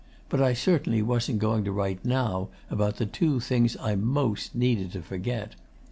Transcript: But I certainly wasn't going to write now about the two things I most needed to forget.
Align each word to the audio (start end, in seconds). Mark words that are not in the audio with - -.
But 0.29 0.41
I 0.41 0.55
certainly 0.55 1.03
wasn't 1.03 1.37
going 1.37 1.63
to 1.63 1.71
write 1.71 2.03
now 2.03 2.49
about 2.71 2.95
the 2.95 3.05
two 3.05 3.39
things 3.39 3.77
I 3.79 3.93
most 3.93 4.55
needed 4.55 4.91
to 4.93 5.01
forget. 5.03 5.53